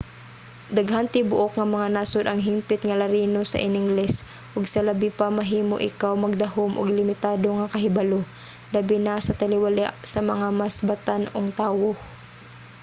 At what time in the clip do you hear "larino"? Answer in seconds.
3.01-3.41